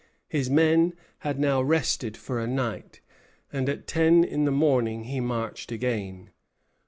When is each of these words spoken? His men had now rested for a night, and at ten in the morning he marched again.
His 0.27 0.49
men 0.49 0.93
had 1.19 1.37
now 1.37 1.61
rested 1.61 2.17
for 2.17 2.39
a 2.39 2.47
night, 2.47 3.01
and 3.53 3.69
at 3.69 3.85
ten 3.85 4.23
in 4.23 4.45
the 4.45 4.51
morning 4.51 5.03
he 5.03 5.19
marched 5.19 5.71
again. 5.71 6.31